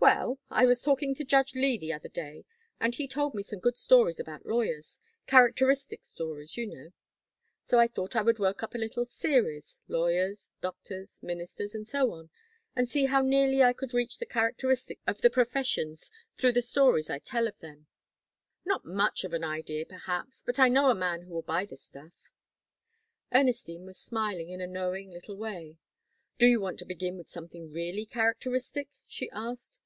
[0.00, 2.44] "Well, I was talking to Judge Lee the other day,
[2.80, 6.92] and he told me some good stories about lawyers characteristic stories, you know.
[7.64, 12.12] So I thought I would work up a little series lawyers, doctors, ministers and so
[12.12, 12.30] on,
[12.76, 17.10] and see how nearly I could reach the characteristics of the professions through the stories
[17.10, 17.88] I tell of them;
[18.64, 21.76] not much of an idea, perhaps but I know a man who will buy the
[21.76, 22.12] stuff."
[23.34, 25.76] Ernestine was smiling in a knowing little way.
[26.38, 29.80] "Do you want to begin with something really characteristic?" she asked.